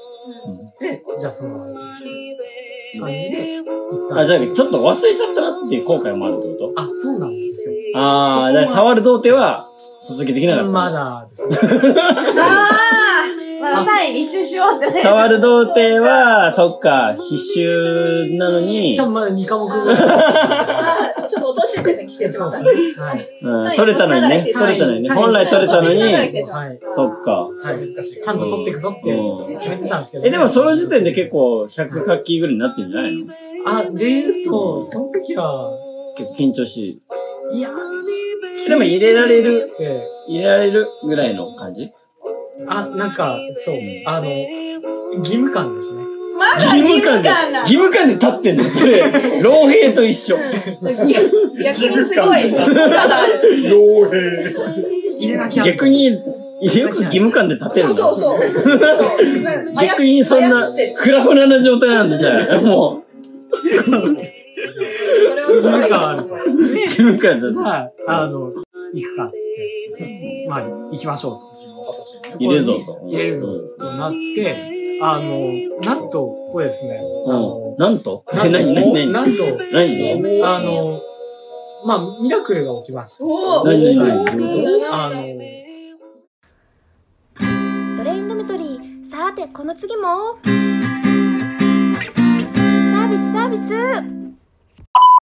[0.79, 2.11] て、で、じゃあそのまま行きましょ
[2.99, 3.01] う。
[3.01, 3.68] 感じで。
[4.15, 6.81] あ、じゃあ、ちょっと忘れちゃったなっていう後悔もあるってこと？
[6.81, 7.73] あ、そうなんですよ。
[7.97, 9.69] ああ、だから触る童貞は、
[10.01, 10.71] 卒業できなかった。
[10.71, 11.95] まだですね。
[12.41, 15.03] あーまだ単位立習しようってね。
[15.03, 19.99] 触る童貞は、そっか、必修なのに多、分まだ2科目ぐらい。
[20.01, 22.59] あちょっと落としてて来てしまった。
[22.59, 23.29] はい。
[23.43, 26.81] うん、取れたのにね、取れたのにね、はい本来取れたのに、はい。
[26.87, 27.33] そっか。
[27.33, 27.89] はい。
[28.23, 33.27] ちゃんと取っていくぞって決めてたんですけど、え、でもその時点で結構100書きぐらいになってるんじゃないの？
[33.69, 35.71] あ、で言うと、その時は、
[36.17, 37.01] 結構緊張し
[37.53, 37.61] い。
[37.61, 37.71] や、
[38.69, 41.93] でも入れられる、で、入れられるぐらいの感じ？
[42.67, 44.31] あ、なんか、そう、あの、
[45.19, 46.03] 義務感ですね。
[46.39, 49.03] まだ義務感で、な義務感で立ってんのそれ、
[49.43, 50.37] 老兵と一緒。
[51.63, 52.51] 逆にすごい。
[52.51, 53.41] 差がある。
[53.65, 55.19] 傭兵。
[55.19, 55.65] 入れなきゃ。
[55.65, 57.95] 逆に、よく義務感で立てるの。
[57.95, 58.49] そうそうそう。
[58.79, 59.75] そう。
[59.81, 62.61] 逆にそんな操ってる、フラフラな状態なんだ、じゃあ。
[62.61, 63.03] も
[65.29, 66.35] それをすごい義務感あると。
[66.35, 68.53] う、義務感だまあ、あの、
[68.93, 72.37] 行くかっつって、まあ、行きましょうと。
[72.39, 73.01] 入れるぞと。
[73.07, 73.47] 入れるぞ
[73.79, 75.53] となって、あの、
[75.83, 77.01] なんと、ここですね。
[77.79, 78.25] なんと？
[78.33, 78.75] え、なんと何？
[78.75, 79.13] 何？
[79.13, 79.13] 何？
[79.13, 79.43] なんと、
[79.73, 80.43] 何？
[80.43, 81.01] あの、
[81.87, 83.25] まあ、ミラクルが起きました。
[83.65, 83.97] 何？
[83.97, 84.25] 何？
[84.25, 84.85] はい何？
[84.91, 85.23] あの、
[87.97, 90.37] トレインドメトリーさてこの次も
[93.49, 93.69] サービス。
[93.69, 94.28] サービス